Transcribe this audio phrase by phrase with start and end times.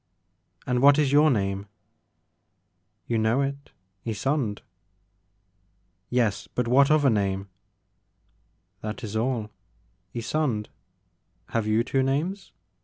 [0.65, 1.67] And what is your name?
[2.09, 2.63] *'"
[3.05, 3.69] You know it,
[4.03, 4.61] Ysonde.""
[6.09, 7.49] Yes, but what other name.""
[8.81, 9.51] That is all,
[10.15, 10.69] Ysonde.
[11.49, 12.51] Have you two names